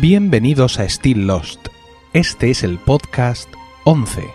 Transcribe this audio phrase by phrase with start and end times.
[0.00, 1.70] Bienvenidos a Still Lost.
[2.12, 4.28] Este es el podcast 11.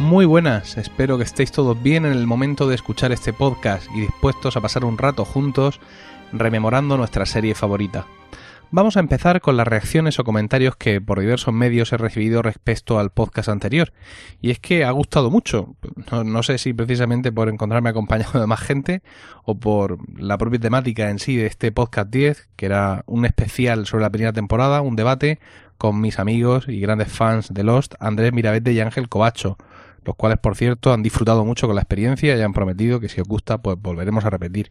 [0.00, 4.02] Muy buenas, espero que estéis todos bien en el momento de escuchar este podcast y
[4.02, 5.80] dispuestos a pasar un rato juntos
[6.30, 8.04] rememorando nuestra serie favorita.
[8.72, 13.00] Vamos a empezar con las reacciones o comentarios que por diversos medios he recibido respecto
[13.00, 13.92] al podcast anterior.
[14.40, 15.74] Y es que ha gustado mucho.
[16.24, 19.02] No, sé si precisamente por encontrarme acompañado de más gente
[19.42, 23.86] o por la propia temática en sí de este podcast 10, que era un especial
[23.86, 25.40] sobre la primera temporada, un debate
[25.76, 29.58] con mis amigos y grandes fans de Lost, Andrés Mirabete y Ángel Covacho,
[30.04, 33.20] los cuales por cierto han disfrutado mucho con la experiencia y han prometido que si
[33.20, 34.70] os gusta pues volveremos a repetir.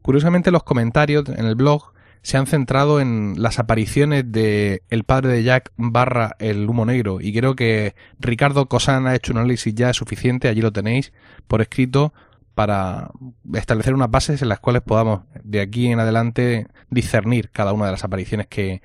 [0.00, 5.32] Curiosamente los comentarios en el blog se han centrado en las apariciones de el padre
[5.32, 9.74] de Jack barra el humo negro y creo que Ricardo Cosán ha hecho un análisis
[9.74, 11.12] ya suficiente, allí lo tenéis
[11.46, 12.12] por escrito
[12.54, 13.10] para
[13.54, 17.92] establecer unas bases en las cuales podamos de aquí en adelante discernir cada una de
[17.92, 18.80] las apariciones que,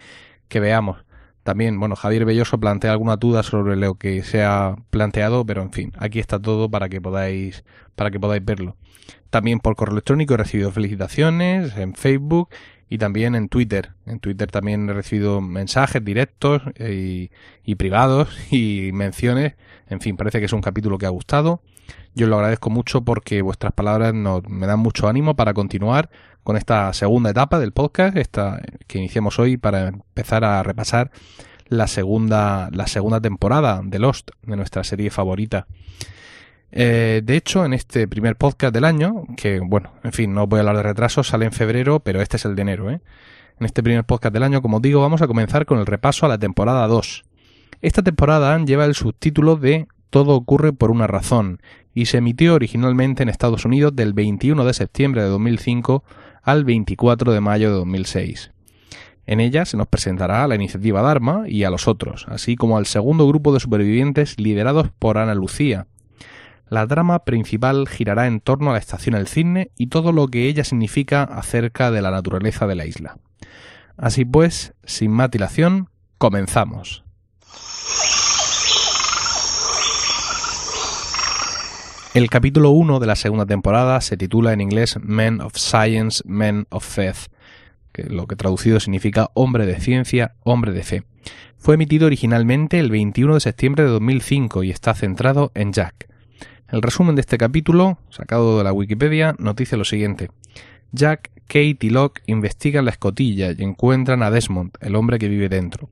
[0.49, 1.05] que veamos.
[1.43, 5.71] También, bueno, Javier Belloso plantea alguna duda sobre lo que se ha planteado, pero en
[5.71, 7.63] fin, aquí está todo para que podáis,
[7.95, 8.75] para que podáis verlo.
[9.31, 12.49] También por correo electrónico he recibido felicitaciones en Facebook
[12.91, 13.93] y también en Twitter.
[14.05, 17.29] En Twitter también he recibido mensajes directos eh,
[17.63, 19.53] y, privados y menciones.
[19.87, 21.61] En fin, parece que es un capítulo que ha gustado.
[22.15, 26.09] Yo lo agradezco mucho porque vuestras palabras me dan mucho ánimo para continuar
[26.43, 31.11] con esta segunda etapa del podcast, esta que iniciamos hoy para empezar a repasar
[31.67, 35.65] la segunda, la segunda temporada de Lost, de nuestra serie favorita.
[36.71, 40.57] Eh, de hecho, en este primer podcast del año, que bueno, en fin, no voy
[40.57, 43.01] a hablar de retrasos, sale en febrero, pero este es el de enero, ¿eh?
[43.59, 46.29] En este primer podcast del año, como digo, vamos a comenzar con el repaso a
[46.29, 47.23] la temporada 2.
[47.81, 51.61] Esta temporada lleva el subtítulo de Todo ocurre por una razón
[51.93, 56.03] y se emitió originalmente en Estados Unidos del 21 de septiembre de 2005
[56.41, 58.51] al 24 de mayo de 2006.
[59.27, 62.77] En ella se nos presentará a la iniciativa Dharma y a los otros, así como
[62.77, 65.87] al segundo grupo de supervivientes liderados por Ana Lucía,
[66.71, 70.47] la trama principal girará en torno a la estación El Cisne y todo lo que
[70.47, 73.17] ella significa acerca de la naturaleza de la isla.
[73.97, 77.03] Así pues, sin matilación, comenzamos.
[82.13, 86.67] El capítulo 1 de la segunda temporada se titula en inglés Men of Science, Men
[86.69, 87.27] of Faith,
[87.91, 91.03] que lo que traducido significa hombre de ciencia, hombre de fe.
[91.57, 96.07] Fue emitido originalmente el 21 de septiembre de 2005 y está centrado en Jack,
[96.71, 100.31] el resumen de este capítulo, sacado de la Wikipedia, nos dice lo siguiente.
[100.93, 105.49] Jack, Kate y Locke investigan la escotilla y encuentran a Desmond, el hombre que vive
[105.49, 105.89] dentro.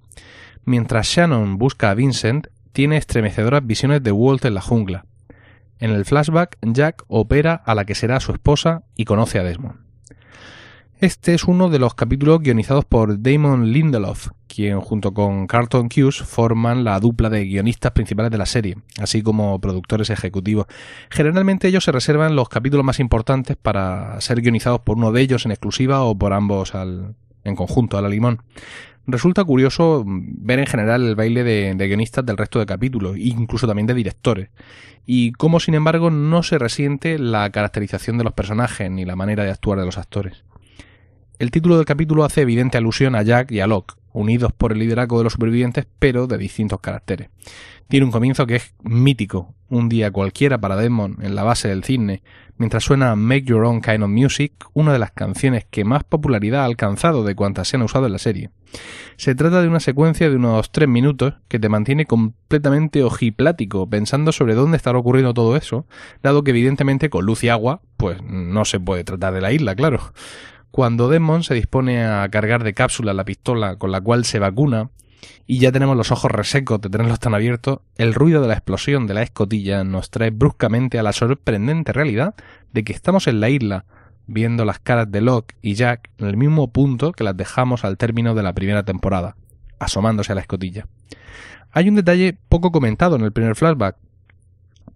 [0.63, 5.06] Mientras Shannon busca a Vincent, tiene estremecedoras visiones de Walt en la jungla.
[5.79, 9.88] En el flashback, Jack opera a la que será su esposa y conoce a Desmond.
[11.01, 16.25] Este es uno de los capítulos guionizados por Damon Lindelof, quien junto con Carlton Cuse
[16.25, 20.65] forman la dupla de guionistas principales de la serie, así como productores ejecutivos.
[21.09, 25.45] Generalmente ellos se reservan los capítulos más importantes para ser guionizados por uno de ellos
[25.45, 27.15] en exclusiva o por ambos al,
[27.45, 28.41] en conjunto, a la limón.
[29.07, 33.88] Resulta curioso ver en general el baile de, guionistas del resto de capítulos, incluso también
[33.88, 34.49] de directores,
[35.05, 39.45] y cómo sin embargo no se resiente la caracterización de los personajes ni la manera
[39.45, 40.43] de actuar de los actores.
[41.39, 44.79] El título del capítulo hace evidente alusión a Jack y a Locke, unidos por el
[44.79, 47.29] liderazgo de los supervivientes, pero de distintos caracteres.
[47.88, 51.85] Tiene un comienzo que es mítico, un día cualquiera para Desmond en la base del
[51.85, 52.23] cisne,
[52.57, 56.63] mientras suena Make Your Own Kind of Music, una de las canciones que más popularidad
[56.63, 58.50] ha alcanzado de cuantas se han usado en la serie.
[59.16, 64.33] Se trata de una secuencia de unos tres minutos que te mantiene completamente ojiplático pensando
[64.33, 65.85] sobre dónde estará ocurriendo todo eso,
[66.21, 69.73] dado que evidentemente con luz y agua, pues no se puede tratar de la isla,
[69.73, 70.11] claro.
[70.72, 74.91] Cuando Demon se dispone a cargar de cápsula la pistola con la cual se vacuna,
[75.47, 79.07] y ya tenemos los ojos resecos de tenerlos tan abiertos, el ruido de la explosión
[79.07, 82.36] de la escotilla nos trae bruscamente a la sorprendente realidad
[82.71, 83.86] de que estamos en la isla,
[84.27, 87.98] viendo las caras de Locke y Jack en el mismo punto que las dejamos al
[87.98, 89.36] término de la primera temporada,
[89.80, 90.86] asomándose a la escotilla.
[91.72, 93.98] Hay un detalle poco comentado en el primer flashback.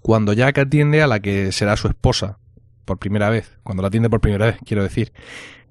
[0.02, 2.38] Cuando Jack atiende a la que será su esposa,
[2.86, 5.14] por primera vez, cuando la atiende por primera vez, quiero decir,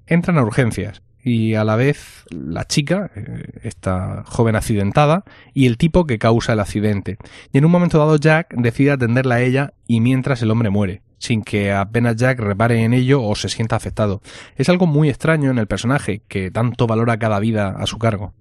[0.07, 5.23] entran a urgencias y a la vez la chica, eh, esta joven accidentada,
[5.53, 7.17] y el tipo que causa el accidente.
[7.51, 11.01] Y en un momento dado Jack decide atenderla a ella y mientras el hombre muere,
[11.19, 14.21] sin que apenas Jack repare en ello o se sienta afectado.
[14.57, 18.33] Es algo muy extraño en el personaje, que tanto valora cada vida a su cargo.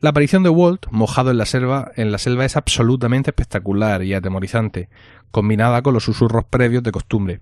[0.00, 4.14] La aparición de Walt, mojado en la selva, en la selva es absolutamente espectacular y
[4.14, 4.88] atemorizante,
[5.30, 7.40] combinada con los susurros previos de costumbre.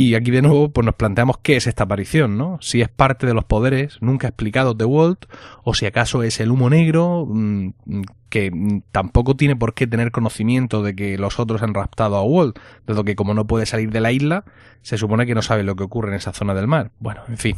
[0.00, 2.58] Y aquí de nuevo pues nos planteamos qué es esta aparición, ¿no?
[2.60, 5.24] Si es parte de los poderes nunca explicados de Walt,
[5.64, 7.70] o si acaso es el humo negro, mm,
[8.28, 8.52] que
[8.92, 13.02] tampoco tiene por qué tener conocimiento de que los otros han raptado a Walt, dado
[13.02, 14.44] que como no puede salir de la isla,
[14.82, 16.92] se supone que no sabe lo que ocurre en esa zona del mar.
[17.00, 17.56] Bueno, en fin.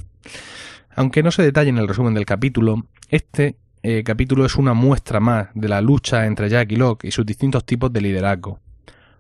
[0.97, 5.21] Aunque no se detalle en el resumen del capítulo, este eh, capítulo es una muestra
[5.21, 8.61] más de la lucha entre Jack y Locke y sus distintos tipos de liderazgo.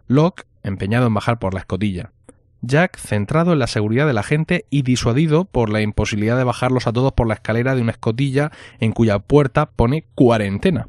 [0.06, 2.12] Locke, empeñado en bajar por la escotilla.
[2.62, 6.86] Jack centrado en la seguridad de la gente y disuadido por la imposibilidad de bajarlos
[6.86, 10.88] a todos por la escalera de una escotilla en cuya puerta pone cuarentena.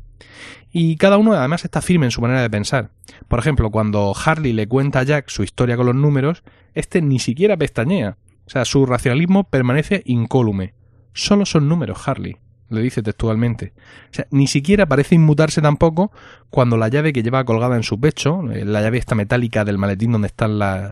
[0.71, 2.91] Y cada uno además está firme en su manera de pensar.
[3.27, 7.19] Por ejemplo, cuando Harley le cuenta a Jack su historia con los números, este ni
[7.19, 8.17] siquiera pestañea.
[8.45, 10.73] O sea, su racionalismo permanece incólume.
[11.13, 12.37] Solo son números, Harley
[12.71, 13.73] le dice textualmente.
[14.11, 16.11] O sea, ni siquiera parece inmutarse tampoco
[16.49, 19.77] cuando la llave que lleva colgada en su pecho, eh, la llave esta metálica del
[19.77, 20.91] maletín donde están las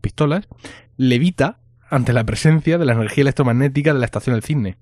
[0.00, 0.48] pistolas,
[0.96, 1.58] levita
[1.88, 4.76] ante la presencia de la energía electromagnética de la estación del cisne.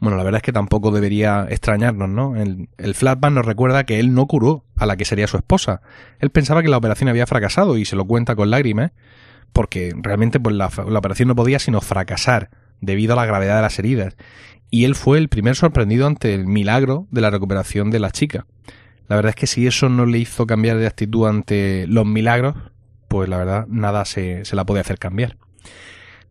[0.00, 2.34] Bueno, la verdad es que tampoco debería extrañarnos, ¿no?
[2.34, 2.96] El, el
[3.32, 5.82] nos recuerda que él no curó a la que sería su esposa.
[6.20, 8.92] Él pensaba que la operación había fracasado y se lo cuenta con lágrimas,
[9.52, 12.48] porque realmente pues, la, la operación no podía sino fracasar
[12.80, 14.16] debido a la gravedad de las heridas
[14.70, 18.46] y él fue el primer sorprendido ante el milagro de la recuperación de la chica.
[19.08, 22.54] La verdad es que si eso no le hizo cambiar de actitud ante los milagros,
[23.08, 25.36] pues la verdad nada se, se la puede hacer cambiar.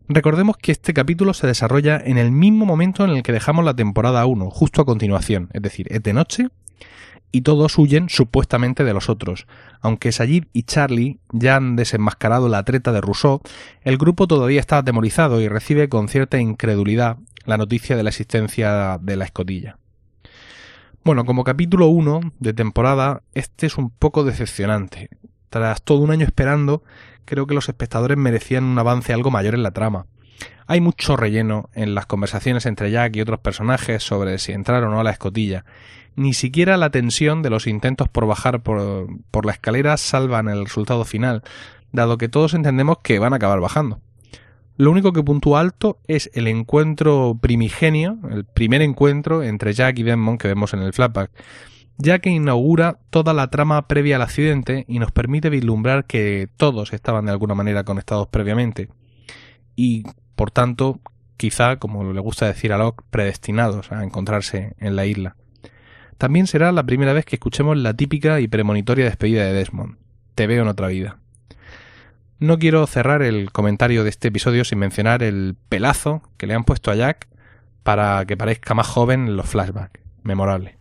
[0.08, 3.76] Recordemos que este capítulo se desarrolla en el mismo momento en el que dejamos la
[3.76, 6.48] temporada 1, justo a continuación, es decir, es de noche
[7.32, 9.46] y todos huyen supuestamente de los otros.
[9.80, 13.40] Aunque Sayid y Charlie ya han desenmascarado la treta de Rousseau,
[13.82, 18.98] el grupo todavía está atemorizado y recibe con cierta incredulidad la noticia de la existencia
[19.00, 19.78] de la escotilla.
[21.02, 25.08] Bueno, como capítulo 1 de temporada, este es un poco decepcionante.
[25.48, 26.82] Tras todo un año esperando,
[27.24, 30.06] creo que los espectadores merecían un avance algo mayor en la trama.
[30.66, 34.90] Hay mucho relleno en las conversaciones entre Jack y otros personajes sobre si entrar o
[34.90, 35.64] no a la escotilla.
[36.16, 40.66] Ni siquiera la tensión de los intentos por bajar por, por la escalera salvan el
[40.66, 41.42] resultado final,
[41.92, 44.00] dado que todos entendemos que van a acabar bajando.
[44.80, 50.04] Lo único que puntúa alto es el encuentro primigenio, el primer encuentro entre Jack y
[50.04, 51.30] Desmond que vemos en el flashback,
[51.98, 56.94] ya que inaugura toda la trama previa al accidente y nos permite vislumbrar que todos
[56.94, 58.88] estaban de alguna manera conectados previamente
[59.76, 60.04] y,
[60.34, 61.00] por tanto,
[61.36, 65.36] quizá, como le gusta decir a Locke, predestinados a encontrarse en la isla.
[66.16, 69.98] También será la primera vez que escuchemos la típica y premonitoria despedida de Desmond.
[70.34, 71.18] Te veo en otra vida.
[72.40, 76.64] No quiero cerrar el comentario de este episodio sin mencionar el pelazo que le han
[76.64, 77.28] puesto a Jack
[77.82, 80.00] para que parezca más joven en los flashbacks.
[80.22, 80.78] Memorable.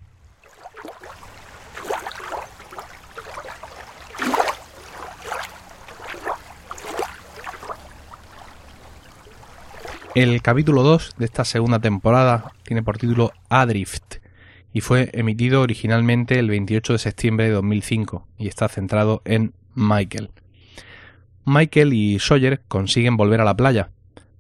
[10.15, 14.19] El capítulo 2 de esta segunda temporada tiene por título Adrift
[14.71, 20.29] y fue emitido originalmente el 28 de septiembre de 2005 y está centrado en Michael.
[21.49, 23.89] Michael y Sawyer consiguen volver a la playa.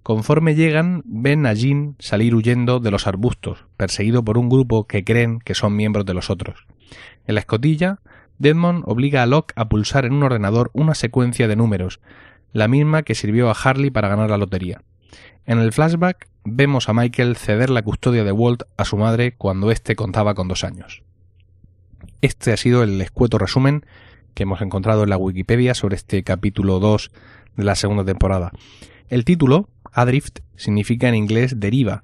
[0.03, 5.03] Conforme llegan, ven a Jean salir huyendo de los arbustos, perseguido por un grupo que
[5.03, 6.67] creen que son miembros de los otros.
[7.25, 7.99] En la escotilla,
[8.37, 11.99] Desmond obliga a Locke a pulsar en un ordenador una secuencia de números,
[12.53, 14.83] la misma que sirvió a Harley para ganar la lotería.
[15.47, 19.71] En el flashback vemos a Michael ceder la custodia de Walt a su madre cuando
[19.71, 21.01] éste contaba con dos años.
[22.21, 23.83] Este ha sido el escueto resumen
[24.39, 27.11] que hemos encontrado en la Wikipedia sobre este capítulo 2
[27.57, 28.53] de la segunda temporada.
[29.09, 32.03] El título, Adrift, significa en inglés deriva,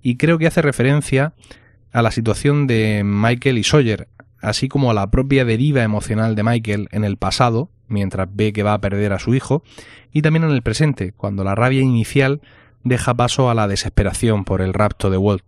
[0.00, 1.34] y creo que hace referencia
[1.92, 4.08] a la situación de Michael y Sawyer,
[4.40, 8.62] así como a la propia deriva emocional de Michael en el pasado, mientras ve que
[8.62, 9.62] va a perder a su hijo,
[10.10, 12.40] y también en el presente, cuando la rabia inicial
[12.82, 15.44] deja paso a la desesperación por el rapto de Walt.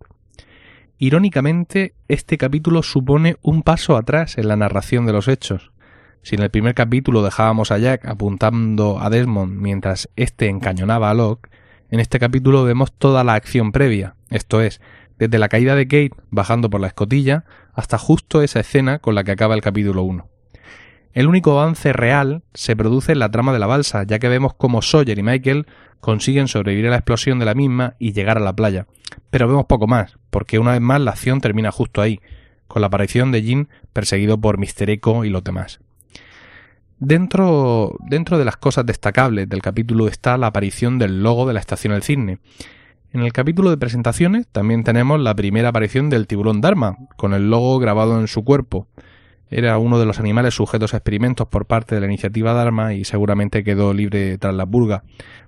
[0.99, 5.71] Irónicamente, este capítulo supone un paso atrás en la narración de los hechos,
[6.21, 11.13] si en el primer capítulo dejábamos a Jack apuntando a Desmond mientras éste encañonaba a
[11.13, 11.49] Locke,
[11.89, 14.81] en este capítulo vemos toda la acción previa, esto es,
[15.17, 19.23] desde la caída de Kate bajando por la escotilla hasta justo esa escena con la
[19.23, 20.27] que acaba el capítulo 1.
[21.13, 24.53] El único avance real se produce en la trama de la balsa, ya que vemos
[24.53, 25.65] cómo Sawyer y Michael
[25.99, 28.85] consiguen sobrevivir a la explosión de la misma y llegar a la playa.
[29.31, 32.19] Pero vemos poco más, porque una vez más la acción termina justo ahí,
[32.67, 35.79] con la aparición de Jean perseguido por Mister Echo y los demás.
[36.99, 41.59] Dentro, dentro de las cosas destacables del capítulo está la aparición del logo de la
[41.59, 42.39] estación del Cisne.
[43.13, 47.49] En el capítulo de presentaciones también tenemos la primera aparición del tiburón Dharma, con el
[47.49, 48.87] logo grabado en su cuerpo.
[49.49, 53.05] Era uno de los animales sujetos a experimentos por parte de la iniciativa Dharma y
[53.05, 55.03] seguramente quedó libre tras la purga.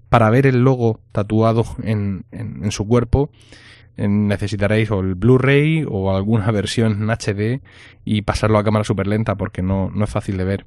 [0.07, 3.31] Para ver el logo tatuado en, en su cuerpo
[4.07, 7.61] necesitaréis o el Blu-ray o alguna versión en HD
[8.05, 10.65] y pasarlo a cámara súper lenta porque no, no es fácil de ver.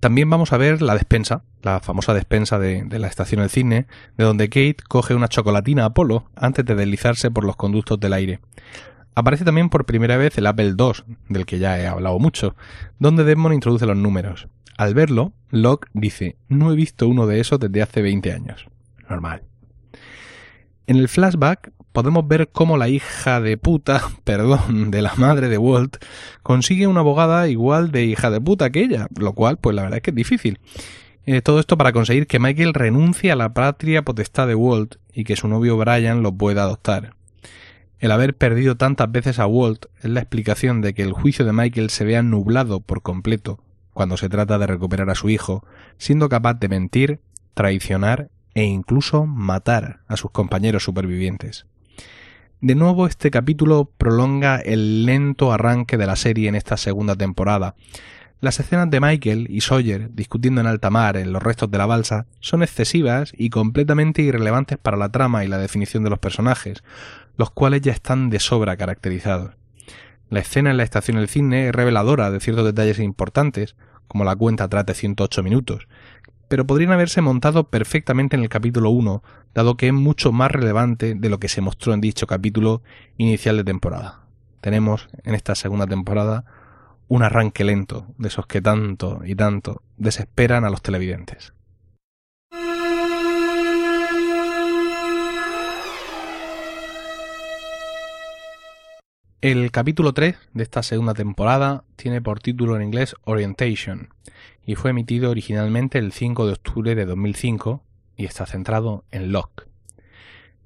[0.00, 4.24] También vamos a ver la despensa, la famosa despensa de, la estación del cine, de
[4.24, 8.40] donde Kate coge una chocolatina Apolo antes de deslizarse por los conductos del aire.
[9.14, 12.56] Aparece también por primera vez el Apple II, del que ya he hablado mucho,
[12.98, 14.48] donde Desmond introduce los números.
[14.78, 18.66] Al verlo, Locke dice, no he visto uno de esos desde hace 20 años.
[19.10, 19.42] Normal.
[20.86, 25.58] En el flashback podemos ver cómo la hija de puta, perdón, de la madre de
[25.58, 25.96] Walt,
[26.42, 29.98] consigue una abogada igual de hija de puta que ella, lo cual, pues la verdad
[29.98, 30.58] es que es difícil.
[31.26, 35.24] Eh, todo esto para conseguir que Michael renuncie a la patria potestad de Walt y
[35.24, 37.14] que su novio Brian lo pueda adoptar.
[37.98, 41.52] El haber perdido tantas veces a Walt es la explicación de que el juicio de
[41.52, 43.60] Michael se vea nublado por completo
[43.92, 45.64] cuando se trata de recuperar a su hijo,
[45.98, 47.20] siendo capaz de mentir,
[47.52, 51.66] traicionar e incluso matar a sus compañeros supervivientes.
[52.62, 57.74] De nuevo, este capítulo prolonga el lento arranque de la serie en esta segunda temporada.
[58.42, 61.86] Las escenas de Michael y Sawyer discutiendo en alta mar en los restos de la
[61.86, 66.84] balsa son excesivas y completamente irrelevantes para la trama y la definición de los personajes,
[67.38, 69.54] los cuales ya están de sobra caracterizados.
[70.28, 73.74] La escena en la estación del cine es reveladora de ciertos detalles importantes,
[74.06, 75.88] como la cuenta trate 108 minutos,
[76.50, 79.22] pero podrían haberse montado perfectamente en el capítulo 1,
[79.54, 82.82] dado que es mucho más relevante de lo que se mostró en dicho capítulo
[83.18, 84.22] inicial de temporada.
[84.60, 86.44] Tenemos en esta segunda temporada
[87.06, 91.52] un arranque lento de esos que tanto y tanto desesperan a los televidentes.
[99.42, 104.10] El capítulo 3 de esta segunda temporada tiene por título en inglés Orientation
[104.66, 107.82] y fue emitido originalmente el 5 de octubre de 2005
[108.18, 109.66] y está centrado en Locke.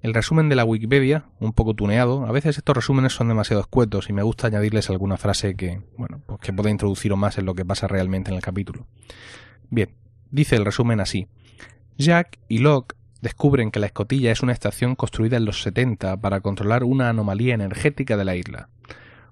[0.02, 4.10] El resumen de la Wikipedia, un poco tuneado, a veces estos resúmenes son demasiado escuetos
[4.10, 7.54] y me gusta añadirles alguna frase que, bueno, pues que pueda introducir más en lo
[7.54, 8.88] que pasa realmente en el capítulo.
[9.70, 9.94] Bien,
[10.32, 11.28] dice el resumen así.
[11.96, 16.42] Jack y Locke descubren que la escotilla es una estación construida en los 70 para
[16.42, 18.68] controlar una anomalía energética de la isla.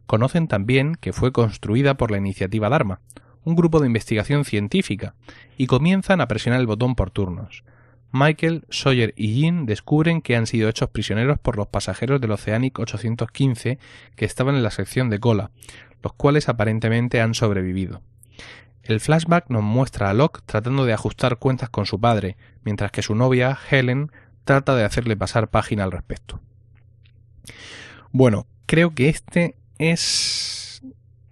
[0.06, 3.00] Conocen también que fue construida por la iniciativa Dharma,
[3.44, 5.14] un grupo de investigación científica,
[5.58, 7.64] y comienzan a presionar el botón por turnos.
[8.12, 12.78] Michael, Sawyer y Jean descubren que han sido hechos prisioneros por los pasajeros del Oceanic
[12.78, 13.78] 815
[14.16, 15.50] que estaban en la sección de cola,
[16.02, 18.00] los cuales aparentemente han sobrevivido.
[18.82, 23.02] El flashback nos muestra a Locke tratando de ajustar cuentas con su padre, mientras que
[23.02, 24.10] su novia, Helen,
[24.44, 26.40] trata de hacerle pasar página al respecto.
[28.10, 30.82] Bueno, creo que este es...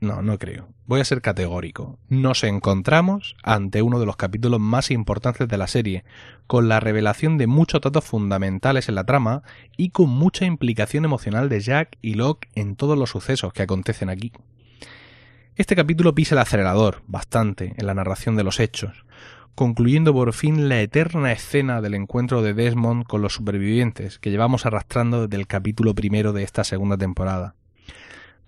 [0.00, 0.68] No, no creo.
[0.86, 1.98] Voy a ser categórico.
[2.08, 6.04] Nos encontramos ante uno de los capítulos más importantes de la serie,
[6.46, 9.42] con la revelación de muchos datos fundamentales en la trama
[9.76, 14.08] y con mucha implicación emocional de Jack y Locke en todos los sucesos que acontecen
[14.08, 14.32] aquí.
[15.60, 19.04] Este capítulo pisa el acelerador bastante en la narración de los hechos,
[19.54, 24.64] concluyendo por fin la eterna escena del encuentro de Desmond con los supervivientes que llevamos
[24.64, 27.56] arrastrando desde el capítulo primero de esta segunda temporada.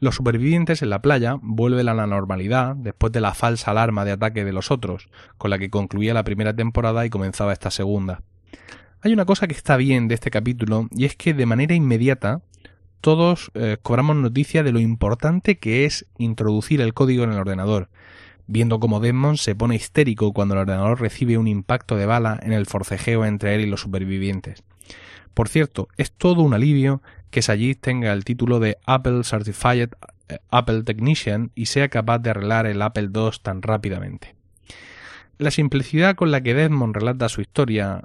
[0.00, 4.12] Los supervivientes en la playa vuelven a la normalidad después de la falsa alarma de
[4.12, 8.22] ataque de los otros, con la que concluía la primera temporada y comenzaba esta segunda.
[9.02, 12.40] Hay una cosa que está bien de este capítulo y es que de manera inmediata
[13.02, 17.90] todos eh, cobramos noticia de lo importante que es introducir el código en el ordenador,
[18.46, 22.52] viendo cómo Desmond se pone histérico cuando el ordenador recibe un impacto de bala en
[22.52, 24.62] el forcejeo entre él y los supervivientes.
[25.34, 29.90] Por cierto, es todo un alivio que Sajid tenga el título de Apple Certified
[30.28, 34.36] eh, Apple Technician y sea capaz de arreglar el Apple II tan rápidamente.
[35.38, 38.04] La simplicidad con la que Desmond relata su historia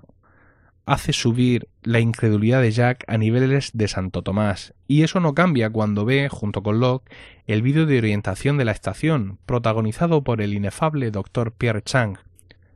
[0.87, 5.69] hace subir la incredulidad de Jack a niveles de Santo Tomás, y eso no cambia
[5.69, 7.11] cuando ve, junto con Locke,
[7.45, 11.51] el vídeo de orientación de la estación, protagonizado por el inefable Dr.
[11.51, 12.19] Pierre Chang.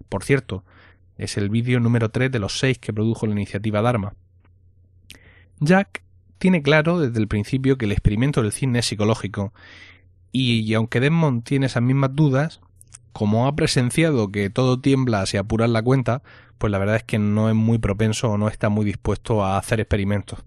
[0.10, 0.66] Por cierto,
[1.18, 4.14] es el vídeo número 3 de los 6 que produjo la iniciativa Dharma.
[5.62, 6.04] Jack
[6.38, 9.54] tiene claro desde el principio que el experimento del cine es psicológico,
[10.34, 12.60] y aunque Desmond tiene esas mismas dudas,
[13.14, 16.22] como ha presenciado que todo tiembla si apurar la cuenta,
[16.58, 19.58] pues la verdad es que no es muy propenso o no está muy dispuesto a
[19.58, 20.40] hacer experimentos.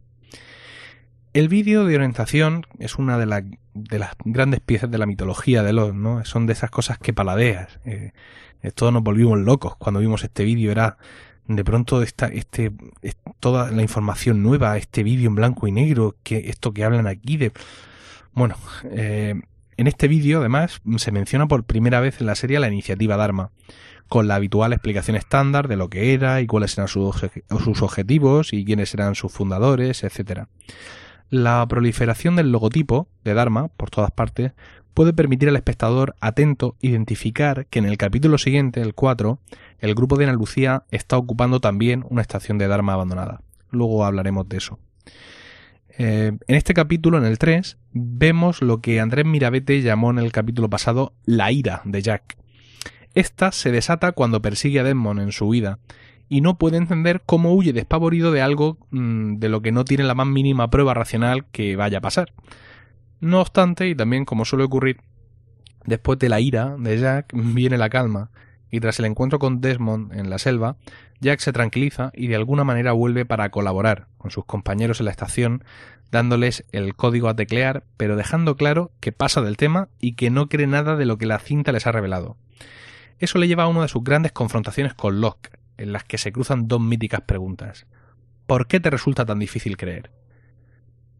[1.32, 5.72] El vídeo de orientación es una de, de, las grandes piezas de la mitología de
[5.72, 6.24] los, ¿no?
[6.24, 7.80] Son de esas cosas que paladeas.
[7.84, 8.12] Eh,
[8.76, 10.70] todos nos volvimos locos cuando vimos este vídeo.
[10.70, 10.96] Era
[11.48, 12.72] de pronto esta, este,
[13.40, 17.36] toda la información nueva, este vídeo en blanco y negro, que esto que hablan aquí
[17.36, 17.52] de...
[18.32, 18.56] Bueno,
[18.90, 19.40] eh,
[19.76, 23.50] en este vídeo además se menciona por primera vez en la serie la iniciativa Dharma,
[24.08, 27.24] con la habitual explicación estándar de lo que era y cuáles eran sus,
[27.82, 30.44] objetivos y quiénes eran sus fundadores, etc.
[31.30, 34.52] La proliferación del logotipo de Dharma por todas partes
[34.92, 39.40] puede permitir al espectador atento identificar que en el capítulo siguiente, el 4,
[39.80, 43.40] el grupo de Ana Lucía está ocupando también una estación de Dharma abandonada.
[43.70, 44.78] Luego hablaremos de eso.
[45.96, 50.32] Eh, en este capítulo, en el 3, vemos lo que Andrés Mirabete llamó en el
[50.32, 52.36] capítulo pasado la ira de Jack.
[53.14, 55.78] Esta se desata cuando persigue a Desmond en su huida
[56.28, 60.04] y no puede entender cómo huye despavorido de algo mm, de lo que no tiene
[60.04, 62.32] la más mínima prueba racional que vaya a pasar.
[63.20, 65.00] No obstante, y también como suele ocurrir,
[65.86, 68.30] después de la ira de Jack viene la calma,
[68.74, 70.78] y tras el encuentro con Desmond en la selva,
[71.20, 75.12] Jack se tranquiliza y de alguna manera vuelve para colaborar con sus compañeros en la
[75.12, 75.62] estación,
[76.10, 80.48] dándoles el código a teclear, pero dejando claro que pasa del tema y que no
[80.48, 82.36] cree nada de lo que la cinta les ha revelado.
[83.20, 86.32] Eso le lleva a una de sus grandes confrontaciones con Locke, en las que se
[86.32, 87.86] cruzan dos míticas preguntas.
[88.48, 90.10] ¿Por qué te resulta tan difícil creer?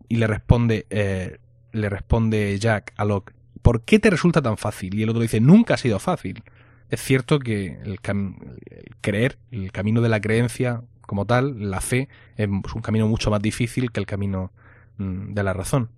[0.08, 1.38] Y le responde, eh,
[1.70, 3.32] le responde Jack a Locke,
[3.62, 4.98] ¿por qué te resulta tan fácil?
[4.98, 6.42] Y el otro dice, nunca ha sido fácil.
[6.94, 7.98] Es cierto que el,
[9.00, 13.42] creer, el camino de la creencia como tal, la fe, es un camino mucho más
[13.42, 14.52] difícil que el camino
[14.98, 15.90] mm, de la razón.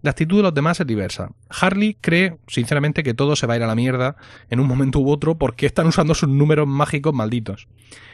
[0.00, 1.32] La actitud de los demás es diversa.
[1.50, 4.16] Harley cree, sinceramente, que todo se va a ir a la mierda
[4.48, 7.68] en un momento u otro porque están usando sus números mágicos malditos.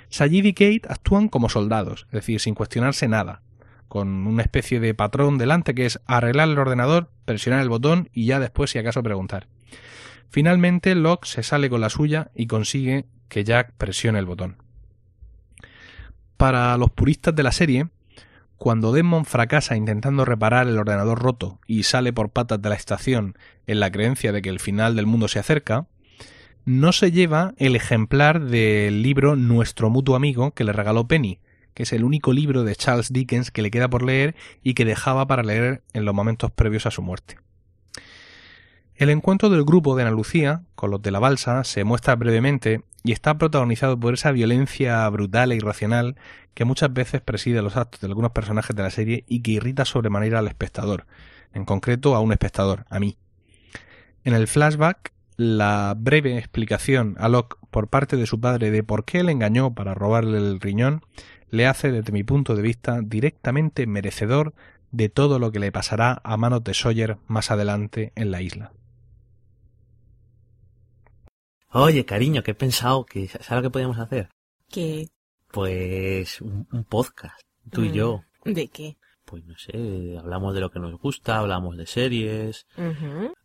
[0.08, 3.42] Sayid y Kate actúan como soldados, es decir, sin cuestionarse nada
[3.86, 8.26] con una especie de patrón delante que es arreglar el ordenador, presionar el botón y
[8.26, 9.46] ya después si acaso preguntar.
[10.30, 14.56] Finalmente Locke se sale con la suya y consigue que Jack presione el botón.
[16.36, 17.88] Para los puristas de la serie,
[18.56, 23.36] cuando Desmond fracasa intentando reparar el ordenador roto y sale por patas de la estación
[23.66, 25.86] en la creencia de que el final del mundo se acerca,
[26.64, 31.38] no se lleva el ejemplar del libro Nuestro mutuo amigo que le regaló Penny,
[31.74, 34.84] que es el único libro de Charles Dickens que le queda por leer y que
[34.84, 37.36] dejaba para leer en los momentos previos a su muerte.
[38.98, 42.80] El encuentro del grupo de Ana Lucía con los de la balsa se muestra brevemente
[43.04, 46.16] y está protagonizado por esa violencia brutal e irracional
[46.54, 49.84] que muchas veces preside los actos de algunos personajes de la serie y que irrita
[49.84, 51.04] sobremanera al espectador,
[51.52, 53.18] en concreto a un espectador, a mí.
[54.24, 59.04] En el flashback, la breve explicación a Locke por parte de su padre de por
[59.04, 61.02] qué le engañó para robarle el riñón
[61.50, 64.54] le hace, desde mi punto de vista, directamente merecedor
[64.90, 68.72] de todo lo que le pasará a manos de Sawyer más adelante en la isla.
[71.78, 74.30] Oye, cariño, que he pensado que ¿sabes lo que podíamos hacer?
[74.70, 75.10] ¿Qué?
[75.52, 77.38] Pues un, podcast,
[77.70, 78.24] tú y yo.
[78.46, 78.96] Mm, ¿De qué?
[79.26, 82.66] Pues no sé, hablamos de lo que nos gusta, hablamos de series,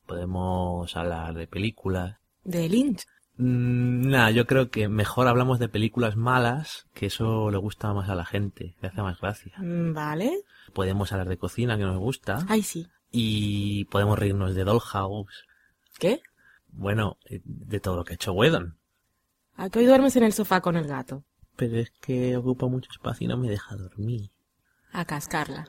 [0.05, 2.19] podemos hablar de películas.
[2.45, 3.05] ¿De Lynch?
[3.35, 8.07] Mm, nada, yo creo que mejor hablamos de películas malas, que eso le gusta más
[8.07, 9.57] a la gente, le hace más gracia.
[9.57, 10.43] Mm, vale.
[10.71, 12.45] Podemos hablar de cocina, que nos gusta.
[12.47, 12.87] Ay, sí.
[13.11, 15.43] Y podemos reírnos de Dollhouse.
[15.99, 16.21] ¿Qué?
[16.71, 18.77] Bueno, eh, de todo lo que ha hecho Whedon.
[19.55, 21.23] ¿A qué hoy duermes en el sofá con el gato?
[21.55, 24.31] Pero es que ocupa mucho espacio y no me deja dormir.
[24.91, 25.67] A cascarla.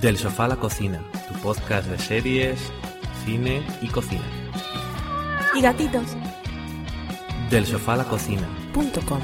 [0.00, 2.72] Del sofá a la cocina, tu podcast de series,
[3.24, 4.24] cine y cocina.
[5.54, 6.16] Y gatitos.
[7.50, 8.46] Del sofá a la cocina.
[8.72, 9.20] Punto com.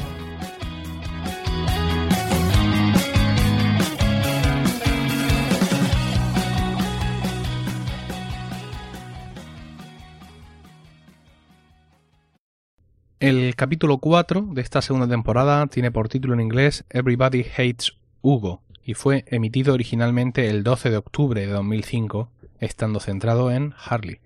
[13.53, 18.63] El capítulo 4 de esta segunda temporada tiene por título en inglés Everybody Hates Hugo
[18.83, 24.21] y fue emitido originalmente el 12 de octubre de 2005, estando centrado en Harley.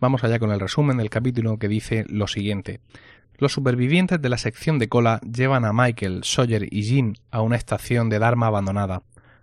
[0.00, 2.80] Vamos allá con el resumen del capítulo que dice lo siguiente.
[3.36, 7.56] Los supervivientes de la sección de cola llevan a Michael, Sawyer y Jean a una
[7.56, 9.02] estación de Dharma abandonada.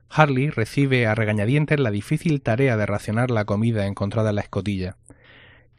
[0.09, 4.97] Harley recibe a regañadientes la difícil tarea de racionar la comida encontrada en la escotilla.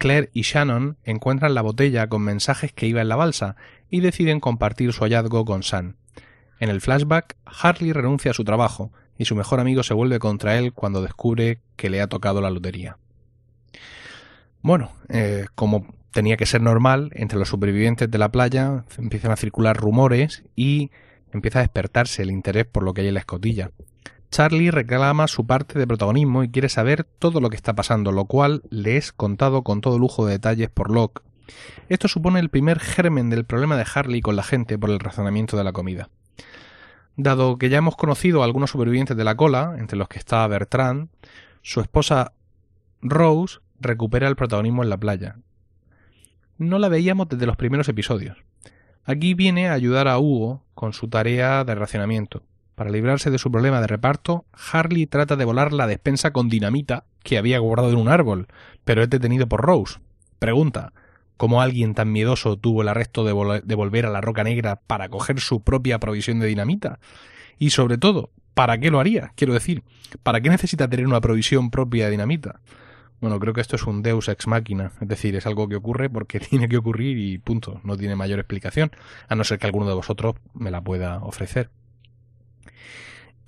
[0.01, 3.57] Claire y Shannon encuentran la botella con mensajes que iba en la balsa
[3.91, 5.97] y deciden compartir su hallazgo con Sam.
[6.59, 10.57] En el flashback, Harley renuncia a su trabajo y su mejor amigo se vuelve contra
[10.57, 12.97] él cuando descubre que le ha tocado la lotería.
[14.63, 19.37] Bueno, eh, como tenía que ser normal, entre los supervivientes de la playa empiezan a
[19.37, 20.91] circular rumores y
[21.31, 23.71] empieza a despertarse el interés por lo que hay en la escotilla.
[24.31, 28.27] Charlie reclama su parte de protagonismo y quiere saber todo lo que está pasando, lo
[28.27, 31.23] cual le es contado con todo lujo de detalles por Locke.
[31.89, 35.57] Esto supone el primer germen del problema de Harley con la gente por el razonamiento
[35.57, 36.11] de la comida.
[37.17, 40.47] Dado que ya hemos conocido a algunos supervivientes de la cola, entre los que está
[40.47, 41.09] Bertrand,
[41.63, 42.33] su esposa
[43.03, 45.39] Rose recupera el protagonismo en la playa.
[46.57, 48.39] No la veíamos desde los primeros episodios.
[49.05, 52.45] Aquí viene a ayudar a Hugo con su tarea de racionamiento.
[52.81, 57.05] Para librarse de su problema de reparto, Harley trata de volar la despensa con dinamita
[57.23, 58.47] que había guardado en un árbol,
[58.87, 59.99] pero es detenido por Rose.
[60.39, 60.95] Pregunta,
[61.37, 65.41] ¿cómo alguien tan miedoso tuvo el arresto de, volver a la Roca Negra para coger
[65.41, 67.01] su propia provisión de dinamita?
[67.59, 69.35] Y sobre todo, ¿para qué lo haría?
[69.35, 69.83] Quiero decir,
[70.23, 72.61] ¿para qué necesita tener una provisión propia de dinamita?
[73.21, 76.09] Bueno, creo que esto es un deus ex machina, es decir, es algo que ocurre
[76.09, 78.91] porque tiene que ocurrir y punto, no tiene mayor explicación,
[79.29, 81.69] a no ser que alguno de vosotros me la pueda ofrecer.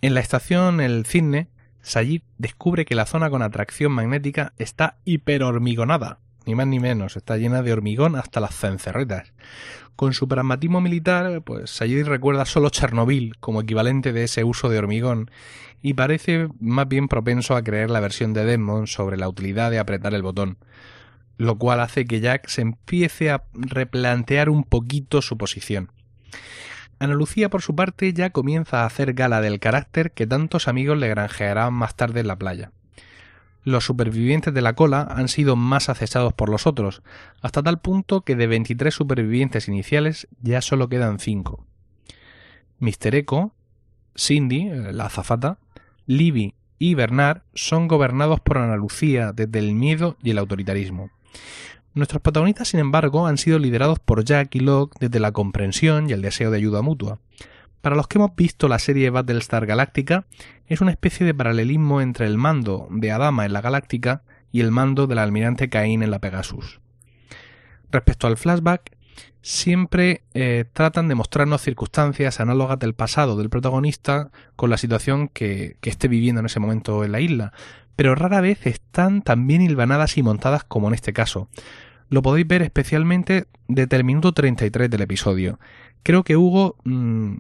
[0.01, 1.49] En la estación El Cisne,
[1.81, 7.37] Sayid descubre que la zona con atracción magnética está hiperhormigonada, ni más ni menos, está
[7.37, 9.33] llena de hormigón hasta las cencerretas.
[9.97, 14.79] Con su pragmatismo militar, pues Sayid recuerda solo Chernobyl como equivalente de ese uso de
[14.79, 15.31] hormigón
[15.83, 19.79] y parece más bien propenso a creer la versión de Desmond sobre la utilidad de
[19.79, 20.59] apretar el botón,
[21.37, 25.91] lo cual hace que Jack se empiece a replantear un poquito su posición.
[27.03, 30.97] Ana Lucía, por su parte, ya comienza a hacer gala del carácter que tantos amigos
[30.99, 32.71] le granjearán más tarde en la playa.
[33.65, 37.03] Los supervivientes de la cola han sido más acesados por los otros,
[37.41, 41.67] hasta tal punto que de 23 supervivientes iniciales ya solo quedan 5.
[42.79, 43.17] Mr.
[43.17, 43.53] Echo,
[44.17, 45.59] Cindy, la azafata,
[46.07, 51.11] Libby y Bernard son gobernados por Ana Lucía desde el miedo y el autoritarismo.
[51.95, 56.13] Nuestros protagonistas, sin embargo, han sido liderados por Jack y Locke desde la comprensión y
[56.15, 57.19] el deseo de ayuda mutua.
[57.83, 60.25] Para los que hemos visto la serie Battlestar Galáctica,
[60.69, 64.71] es una especie de paralelismo entre el mando de Adama en la Galáctica y el
[64.71, 66.81] mando del almirante Cain en la Pegasus.
[67.91, 68.97] Respecto al flashback,
[69.43, 75.77] siempre eh, tratan de mostrarnos circunstancias análogas del pasado del protagonista con la situación que,
[75.81, 77.53] que esté viviendo en ese momento en la isla,
[77.97, 81.49] pero rara vez están tan bien hilvanadas y montadas como en este caso.
[82.09, 85.59] Lo podéis ver especialmente desde el minuto 33 del episodio.
[86.03, 87.37] Creo que Hugo mm,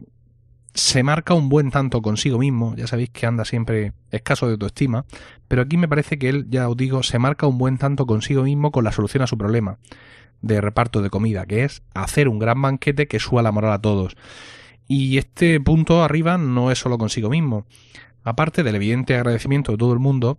[0.74, 5.04] se marca un buen tanto consigo mismo, ya sabéis que anda siempre escaso de autoestima,
[5.48, 8.44] pero aquí me parece que él, ya os digo, se marca un buen tanto consigo
[8.44, 9.78] mismo con la solución a su problema
[10.40, 13.80] de reparto de comida, que es hacer un gran banquete que suba la moral a
[13.80, 14.16] todos.
[14.88, 17.64] Y este punto arriba no es solo consigo mismo.
[18.24, 20.38] Aparte del evidente agradecimiento de todo el mundo,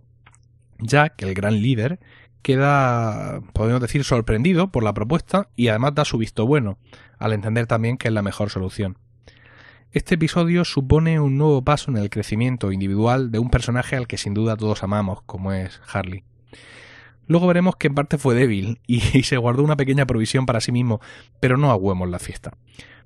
[0.78, 2.00] Jack, el gran líder,
[2.42, 6.78] queda, podemos decir, sorprendido por la propuesta y además da su visto bueno,
[7.18, 8.98] al entender también que es la mejor solución.
[9.92, 14.18] Este episodio supone un nuevo paso en el crecimiento individual de un personaje al que
[14.18, 16.24] sin duda todos amamos, como es Harley.
[17.26, 20.72] Luego veremos que en parte fue débil y, se guardó una pequeña provisión para sí
[20.72, 21.00] mismo,
[21.40, 22.56] pero no aguemos la fiesta.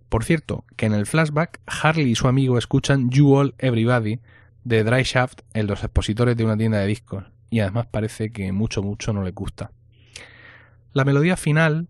[0.09, 4.21] Por cierto, que en el flashback Harley y su amigo escuchan You All Everybody
[4.64, 8.53] de Dry Shaft en los expositores de una tienda de discos, y además parece que
[8.53, 9.71] mucho mucho no le gusta.
[10.92, 11.88] La melodía final,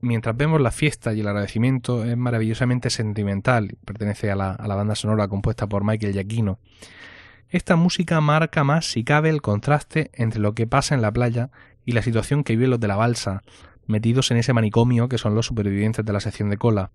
[0.00, 4.74] mientras vemos la fiesta y el agradecimiento, es maravillosamente sentimental, pertenece a la, a la
[4.74, 6.58] banda sonora compuesta por Michael Giacchino.
[7.48, 11.50] Esta música marca más, si cabe, el contraste entre lo que pasa en la playa
[11.84, 13.42] y la situación que viven los de la balsa,
[13.86, 16.92] metidos en ese manicomio que son los supervivientes de la sección de cola,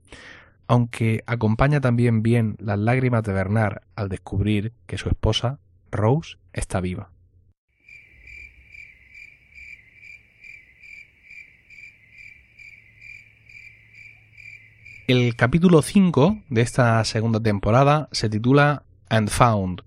[0.68, 5.60] aunque acompaña también bien las lágrimas de Bernard al descubrir que su esposa,
[5.92, 7.10] Rose, está viva.
[15.08, 19.84] El capítulo 5 de esta segunda temporada se titula And Found,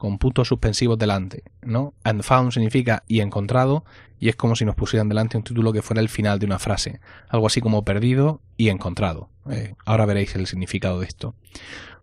[0.00, 1.92] con puntos suspensivos delante, ¿no?
[2.04, 3.84] And found significa y encontrado,
[4.18, 6.58] y es como si nos pusieran delante un título que fuera el final de una
[6.58, 9.28] frase, algo así como perdido y encontrado.
[9.50, 11.34] Eh, ahora veréis el significado de esto.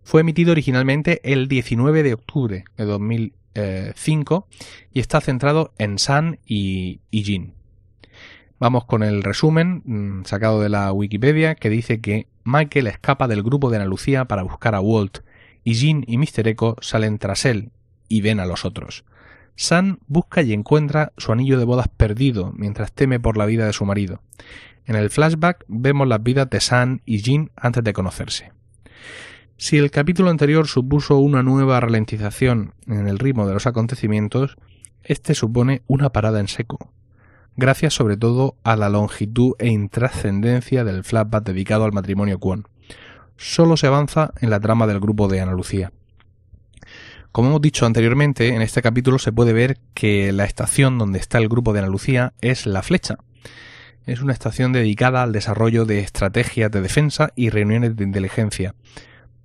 [0.04, 4.46] Fue emitido originalmente el 19 de octubre de 2005
[4.92, 7.54] y está centrado en San y, y Jin.
[8.60, 13.42] Vamos con el resumen mm, sacado de la Wikipedia que dice que Michael escapa del
[13.42, 15.18] grupo de Ana Lucía para buscar a Walt
[15.64, 16.46] y Jean y Mr.
[16.46, 17.72] Echo salen tras él
[18.08, 19.04] y ven a los otros.
[19.56, 23.72] San busca y encuentra su anillo de bodas perdido mientras teme por la vida de
[23.72, 24.22] su marido.
[24.86, 28.52] En el flashback vemos las vidas de San y Jean antes de conocerse.
[29.56, 34.56] Si el capítulo anterior supuso una nueva ralentización en el ritmo de los acontecimientos,
[35.02, 36.92] este supone una parada en seco,
[37.56, 42.68] gracias sobre todo a la longitud e intrascendencia del flashback dedicado al matrimonio Kwon.
[43.36, 45.92] Solo se avanza en la trama del grupo de Ana Lucía.
[47.32, 51.38] Como hemos dicho anteriormente, en este capítulo se puede ver que la estación donde está
[51.38, 53.16] el grupo de Ana Lucía es La Flecha.
[54.06, 58.74] Es una estación dedicada al desarrollo de estrategias de defensa y reuniones de inteligencia.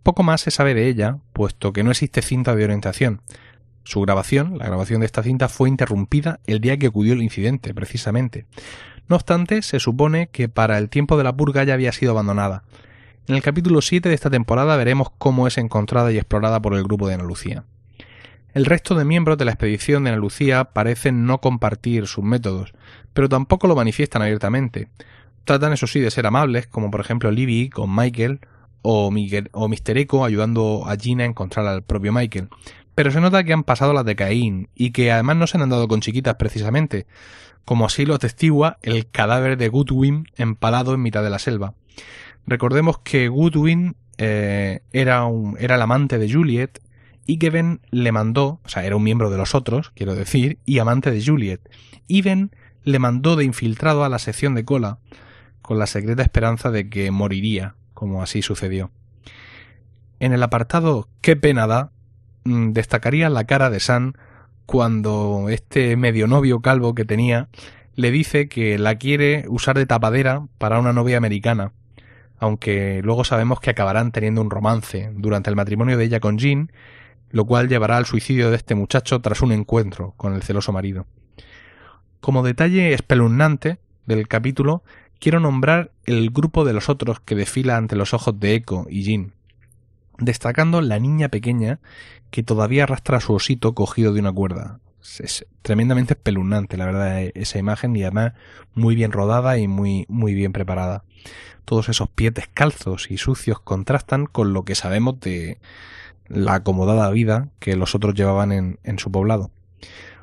[0.01, 3.21] Poco más se sabe de ella, puesto que no existe cinta de orientación.
[3.83, 7.73] Su grabación, la grabación de esta cinta, fue interrumpida el día que acudió el incidente,
[7.73, 8.45] precisamente.
[9.09, 12.63] No obstante, se supone que para el tiempo de la purga ya había sido abandonada.
[13.25, 16.83] En el capítulo 7 de esta temporada veremos cómo es encontrada y explorada por el
[16.83, 17.63] grupo de Ana Lucía.
[18.53, 22.73] El resto de miembros de la expedición de Ana Lucía parecen no compartir sus métodos,
[23.13, 24.89] pero tampoco lo manifiestan abiertamente.
[25.45, 28.41] Tratan, eso sí, de ser amables, como por ejemplo Libby con Michael
[28.81, 29.97] o, Miguel, o Mr.
[29.97, 32.49] Echo ayudando a Gina a encontrar al propio Michael.
[32.93, 35.63] Pero se nota que han pasado las de Caín y que además no se han
[35.63, 37.07] andado con chiquitas precisamente,
[37.63, 41.73] como así lo atestigua el cadáver de Goodwin empalado en mitad de la selva.
[42.45, 46.79] Recordemos que Goodwin eh, era, un, era el amante de Juliet
[47.25, 50.59] y que Ben le mandó, o sea, era un miembro de los otros, quiero decir,
[50.65, 51.61] y amante de Juliet.
[52.07, 52.51] Y Ben
[52.83, 54.99] le mandó de infiltrado a la sección de cola
[55.61, 58.91] con la secreta esperanza de que moriría, como así sucedió.
[60.19, 61.91] En el apartado Qué pena da,
[62.43, 64.17] mm, destacaría la cara de San
[64.65, 67.49] cuando este medio novio calvo que tenía
[67.95, 71.71] le dice que la quiere usar de tapadera para una novia americana,
[72.43, 76.73] aunque luego sabemos que acabarán teniendo un romance durante el matrimonio de ella con Jean,
[77.29, 81.05] lo cual llevará al suicidio de este muchacho tras un encuentro con el celoso marido.
[82.19, 84.83] Como detalle espeluznante del capítulo,
[85.19, 89.03] quiero nombrar el grupo de los otros que desfila ante los ojos de Echo y
[89.03, 89.31] Jean,
[90.17, 91.79] destacando la niña pequeña
[92.29, 94.81] que todavía arrastra su osito cogido de una cuerda.
[95.19, 98.33] Es tremendamente espeluznante, la verdad, e-, esa imagen y además
[98.73, 101.03] muy bien rodada y muy, muy bien preparada.
[101.65, 105.59] Todos esos pies descalzos y sucios contrastan con lo que sabemos de
[106.27, 109.51] la acomodada vida que los otros llevaban en, en su poblado.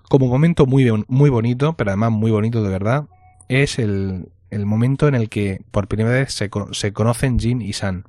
[0.08, 3.04] Como momento muy, muy bonito, pero además muy bonito de verdad,
[3.48, 7.72] es el, el momento en el que por primera vez se, se conocen Jin y
[7.72, 8.04] San.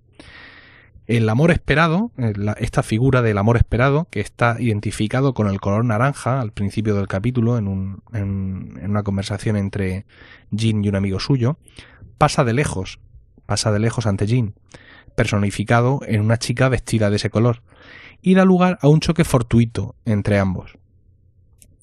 [1.11, 2.13] El amor esperado,
[2.57, 7.09] esta figura del amor esperado, que está identificado con el color naranja al principio del
[7.09, 10.05] capítulo, en, un, en, una conversación entre
[10.55, 11.57] Jin y un amigo suyo,
[12.17, 13.01] pasa de lejos,
[13.45, 14.55] pasa de lejos ante Jin,
[15.13, 17.61] personificado en una chica vestida de ese color,
[18.21, 20.77] y da lugar a un choque fortuito entre ambos.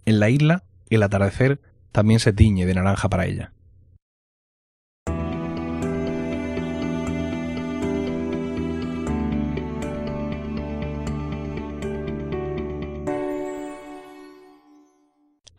[0.07, 1.61] En la isla, el atardecer
[1.93, 3.53] también se tiñe de naranja para ella.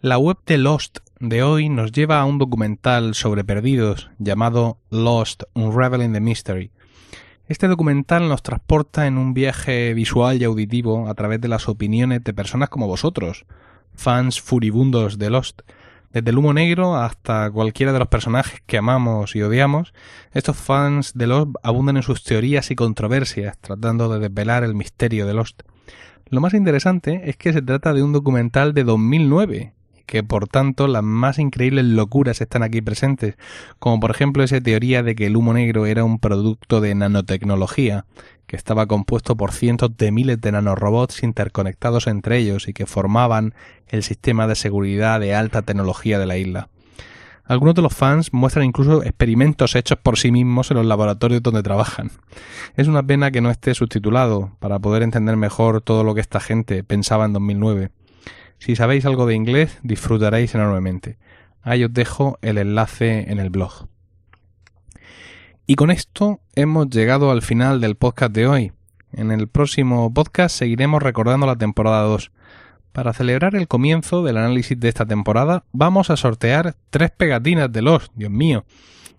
[0.01, 5.43] La web de Lost de hoy nos lleva a un documental sobre perdidos llamado Lost,
[5.55, 6.71] Unraveling the Mystery.
[7.49, 12.23] Este documental nos transporta en un viaje visual y auditivo a través de las opiniones
[12.23, 13.45] de personas como vosotros,
[13.93, 15.63] fans furibundos de Lost.
[16.13, 19.93] Desde el humo negro hasta cualquiera de los personajes que amamos y odiamos,
[20.31, 25.27] estos fans de Lost abundan en sus teorías y controversias, tratando de desvelar el misterio
[25.27, 25.63] de Lost.
[26.27, 29.73] Lo más interesante es que se trata de un documental de 2009,
[30.09, 33.35] que por tanto las más increíbles locuras están aquí presentes,
[33.77, 38.05] como por ejemplo esa teoría de que el humo negro era un producto de nanotecnología,
[38.47, 43.53] que estaba compuesto por cientos de miles de nanorobots interconectados entre ellos y que formaban
[43.87, 46.69] el sistema de seguridad de alta tecnología de la isla.
[47.45, 51.61] Algunos de los fans muestran incluso experimentos hechos por sí mismos en los laboratorios donde
[51.61, 52.09] trabajan.
[52.75, 56.39] Es una pena que no esté subtitulado para poder entender mejor todo lo que esta
[56.39, 57.91] gente pensaba en 2009.
[58.59, 61.17] Si sabéis algo de inglés, disfrutaréis enormemente.
[61.61, 63.87] Ahí os dejo el enlace en el blog.
[65.65, 68.71] Y con esto hemos llegado al final del podcast de hoy.
[69.13, 72.31] En el próximo podcast seguiremos recordando la temporada 2.
[72.91, 77.81] Para celebrar el comienzo del análisis de esta temporada, vamos a sortear tres pegatinas de
[77.81, 78.65] los, Dios mío.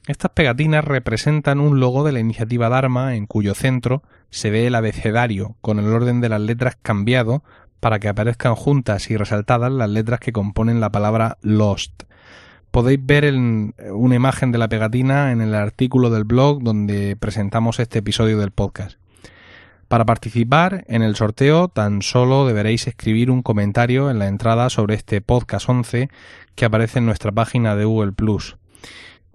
[0.06, 4.74] Estas pegatinas representan un logo de la iniciativa Dharma en cuyo centro se ve el
[4.74, 7.42] abecedario con el orden de las letras cambiado
[7.80, 12.04] para que aparezcan juntas y resaltadas las letras que componen la palabra Lost.
[12.70, 17.98] Podéis ver una imagen de la pegatina en el artículo del blog donde presentamos este
[17.98, 18.98] episodio del podcast.
[19.88, 24.94] Para participar en el sorteo tan solo deberéis escribir un comentario en la entrada sobre
[24.94, 26.10] este podcast 11
[26.54, 28.12] que aparece en nuestra página de Google.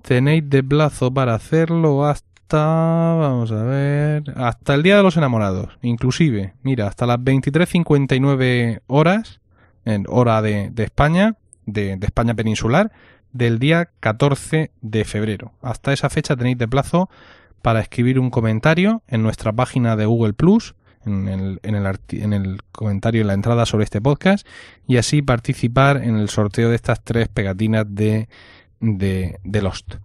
[0.02, 5.78] Tenéis de plazo para hacerlo hasta vamos a ver, hasta el Día de los Enamorados,
[5.82, 9.42] inclusive, mira, hasta las 23.59 horas,
[9.86, 12.92] en hora de, España, de, España peninsular,
[13.34, 15.54] del día 14 de febrero.
[15.62, 17.10] Hasta esa fecha tenéis de plazo
[17.62, 22.34] para escribir un comentario en nuestra página de Google Plus, en el, en, el, en
[22.34, 24.48] el comentario, en la entrada sobre este podcast,
[24.88, 28.28] y así participar en el sorteo de estas tres pegatinas de
[28.82, 29.96] Lost.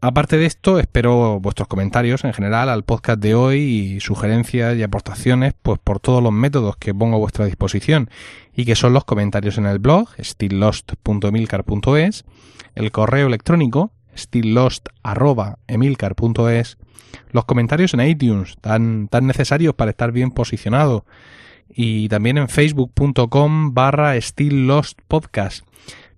[0.00, 4.84] Aparte de esto, espero vuestros comentarios en general al podcast de hoy y sugerencias y
[4.84, 8.08] aportaciones pues por todos los métodos que pongo a vuestra disposición
[8.54, 12.24] y que son los comentarios en el blog stilllost.emilcar.es,
[12.76, 16.78] el correo electrónico stilllost.emilcar.es,
[17.32, 21.06] los comentarios en iTunes tan, tan necesarios para estar bien posicionado
[21.68, 24.14] y también en facebook.com barra.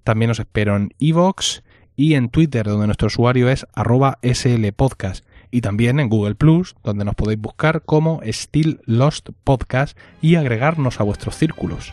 [0.05, 1.63] También os espero en iVoox,
[1.97, 5.25] y en Twitter, donde nuestro usuario es arroba slpodcast.
[5.51, 11.01] Y también en Google Plus, donde nos podéis buscar como Still Lost Podcast y agregarnos
[11.01, 11.93] a vuestros círculos.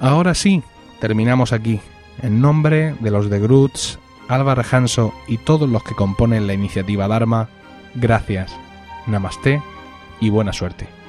[0.00, 0.62] Ahora sí,
[1.00, 1.80] terminamos aquí.
[2.22, 7.08] En nombre de los de Groots, Álvaro Hanso y todos los que componen la iniciativa
[7.08, 7.48] Dharma,
[7.94, 8.54] gracias,
[9.06, 9.62] namaste
[10.20, 11.03] y buena suerte.